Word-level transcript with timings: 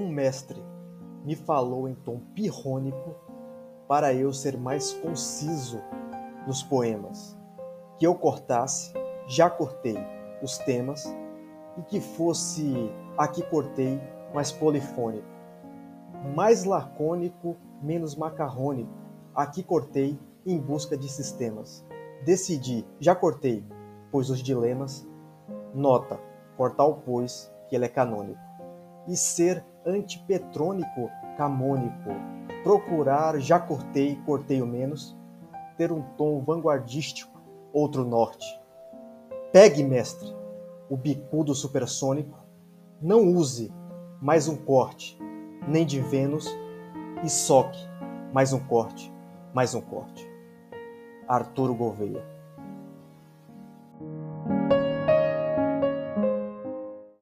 mestre 0.00 0.62
me 1.24 1.34
falou 1.34 1.88
em 1.88 1.94
tom 1.94 2.20
pirrônico 2.34 3.14
para 3.88 4.12
eu 4.12 4.32
ser 4.32 4.56
mais 4.56 4.92
conciso 4.92 5.80
nos 6.46 6.62
poemas, 6.62 7.38
que 7.98 8.06
eu 8.06 8.14
cortasse, 8.14 8.92
já 9.26 9.48
cortei, 9.48 9.96
os 10.42 10.58
temas, 10.58 11.04
e 11.78 11.82
que 11.82 12.00
fosse 12.00 12.90
aqui 13.16 13.42
cortei 13.42 14.00
mais 14.34 14.52
polifônico, 14.52 15.26
mais 16.34 16.64
lacônico, 16.64 17.56
menos 17.82 18.14
macarrônico, 18.14 18.90
aqui 19.34 19.62
cortei 19.62 20.18
em 20.46 20.58
busca 20.58 20.96
de 20.96 21.08
sistemas. 21.08 21.84
Decidi, 22.24 22.86
já 22.98 23.14
cortei, 23.14 23.64
pois 24.10 24.30
os 24.30 24.42
dilemas, 24.42 25.06
nota, 25.74 26.20
cortar 26.56 26.84
o 26.84 26.94
pois, 26.94 27.52
que 27.68 27.76
ele 27.76 27.84
é 27.84 27.88
canônico, 27.88 28.40
e 29.06 29.16
ser 29.16 29.64
antipetrônico, 29.86 31.10
camônico, 31.36 32.10
procurar, 32.62 33.38
já 33.40 33.58
cortei, 33.58 34.16
cortei 34.24 34.62
o 34.62 34.66
menos, 34.66 35.16
ter 35.76 35.92
um 35.92 36.02
tom 36.16 36.40
vanguardístico, 36.40 37.40
outro 37.72 38.04
norte. 38.04 38.46
Pegue, 39.52 39.82
mestre, 39.82 40.34
o 40.88 40.96
bicudo 40.96 41.54
supersônico, 41.54 42.38
não 43.00 43.22
use 43.22 43.72
mais 44.20 44.48
um 44.48 44.56
corte, 44.56 45.18
nem 45.68 45.84
de 45.84 46.00
Vênus, 46.00 46.48
e 47.22 47.28
soque 47.28 47.78
mais 48.32 48.52
um 48.52 48.60
corte, 48.60 49.12
mais 49.52 49.74
um 49.74 49.80
corte. 49.80 50.28
Arturo 51.26 51.74
Gouveia 51.74 52.33